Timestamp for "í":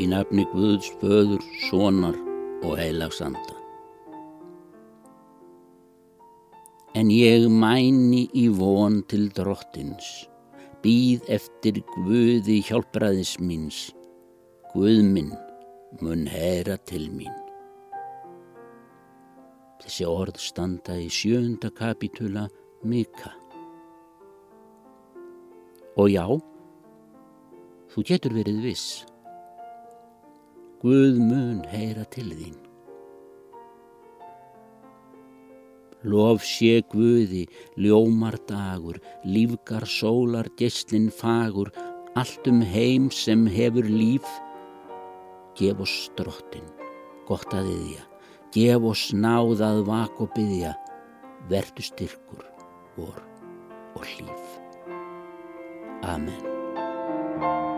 0.00-0.06, 8.38-8.46, 20.98-21.10